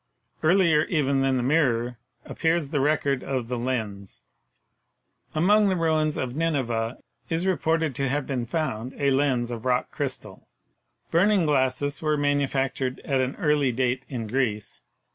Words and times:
Earlier 0.41 0.85
even 0.85 1.21
than 1.21 1.37
the 1.37 1.43
mirror 1.43 1.99
appears 2.25 2.69
the 2.69 2.79
record 2.79 3.23
of 3.23 3.49
the 3.49 3.57
lens. 3.59 4.23
Among 5.35 5.69
the 5.69 5.75
ruins 5.75 6.17
of 6.17 6.35
Nineveh 6.35 6.97
is 7.29 7.45
reported 7.45 7.93
to 7.93 8.09
have 8.09 8.25
been 8.25 8.47
found 8.47 8.95
a 8.97 9.11
lens 9.11 9.51
of 9.51 9.63
rock 9.63 9.91
crystal. 9.91 10.47
Burning 11.11 11.45
glasses 11.45 12.01
were 12.01 12.17
manufactured 12.17 12.99
at 13.01 13.21
an 13.21 13.35
early 13.35 13.71
date 13.71 14.03
in 14.09 14.25
Greece. 14.25 14.81